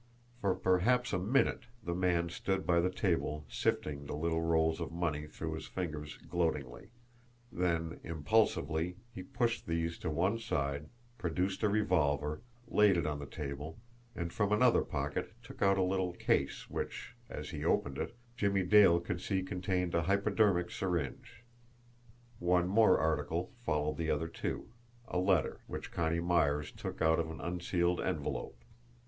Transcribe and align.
For 0.39 0.55
perhaps 0.55 1.13
a 1.13 1.19
minute 1.19 1.65
the 1.83 1.93
man 1.93 2.29
stood 2.29 2.65
by 2.65 2.79
the 2.79 2.89
table 2.89 3.45
sifting 3.47 4.07
the 4.07 4.15
little 4.15 4.41
rolls 4.41 4.81
of 4.81 4.91
money 4.91 5.27
through 5.27 5.53
his 5.53 5.67
fingers 5.67 6.17
gloatingly 6.27 6.89
then, 7.51 7.99
impulsively, 8.03 8.97
he 9.13 9.21
pushed 9.21 9.67
these 9.67 9.99
to 9.99 10.09
one 10.09 10.39
side, 10.39 10.89
produced 11.19 11.61
a 11.61 11.69
revolver, 11.69 12.41
laid 12.67 12.97
it 12.97 13.05
on 13.05 13.19
the 13.19 13.27
table, 13.27 13.77
and 14.15 14.33
from 14.33 14.51
another 14.51 14.81
pocket 14.81 15.33
took 15.43 15.61
out 15.61 15.77
a 15.77 15.83
little 15.83 16.13
case 16.13 16.67
which, 16.67 17.13
as 17.29 17.51
he 17.51 17.63
opened 17.63 17.99
it, 17.99 18.15
Jimmie 18.35 18.63
Dale 18.65 18.99
could 18.99 19.21
see 19.21 19.43
contained 19.43 19.93
a 19.93 20.01
hypodermic 20.01 20.71
syringe. 20.71 21.43
One 22.39 22.67
more 22.67 22.97
article 22.97 23.51
followed 23.63 23.97
the 23.97 24.09
other 24.09 24.27
two 24.27 24.69
a 25.07 25.19
letter, 25.19 25.59
which 25.67 25.91
Connie 25.91 26.19
Myers 26.21 26.71
took 26.71 27.03
out 27.03 27.19
of 27.19 27.29
an 27.29 27.39
unsealed 27.39 28.01
envelope. 28.01 28.57